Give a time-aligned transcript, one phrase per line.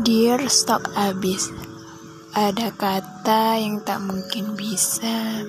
[0.00, 1.52] Dear stok habis.
[2.32, 5.44] ada kata yang tak mungkin bisa